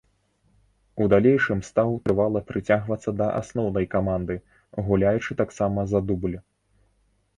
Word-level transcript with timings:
У 1.03 1.05
далейшым 1.13 1.59
стаў 1.67 1.91
трывала 2.07 2.41
прыцягвацца 2.49 3.09
да 3.19 3.27
асноўнай 3.43 3.85
каманды, 3.95 4.35
гуляючы 4.87 5.31
таксама 5.43 5.79
за 5.93 5.99
дубль. 6.11 6.37